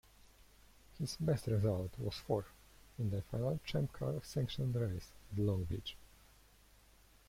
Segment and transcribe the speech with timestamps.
[0.97, 2.47] His best result was fourth,
[2.97, 5.95] in the final Champ Car-sanctioned race at Long Beach.